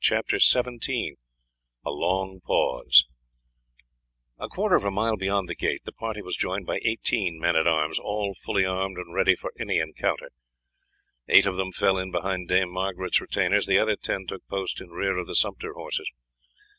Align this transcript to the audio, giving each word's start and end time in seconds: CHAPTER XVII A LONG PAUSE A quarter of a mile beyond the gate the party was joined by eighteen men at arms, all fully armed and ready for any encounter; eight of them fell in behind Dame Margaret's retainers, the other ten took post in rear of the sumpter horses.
CHAPTER 0.03 0.39
XVII 0.39 1.15
A 1.85 1.91
LONG 1.91 2.39
PAUSE 2.43 3.05
A 4.39 4.47
quarter 4.47 4.75
of 4.75 4.83
a 4.83 4.89
mile 4.89 5.15
beyond 5.15 5.47
the 5.47 5.53
gate 5.53 5.83
the 5.85 5.91
party 5.91 6.23
was 6.23 6.35
joined 6.35 6.65
by 6.65 6.79
eighteen 6.81 7.37
men 7.39 7.55
at 7.55 7.67
arms, 7.67 7.99
all 7.99 8.33
fully 8.33 8.65
armed 8.65 8.97
and 8.97 9.13
ready 9.13 9.35
for 9.35 9.53
any 9.59 9.77
encounter; 9.77 10.31
eight 11.27 11.45
of 11.45 11.55
them 11.55 11.71
fell 11.71 11.99
in 11.99 12.09
behind 12.09 12.47
Dame 12.47 12.71
Margaret's 12.71 13.21
retainers, 13.21 13.67
the 13.67 13.77
other 13.77 13.95
ten 13.95 14.25
took 14.25 14.43
post 14.47 14.81
in 14.81 14.89
rear 14.89 15.17
of 15.17 15.27
the 15.27 15.35
sumpter 15.35 15.73
horses. 15.73 16.09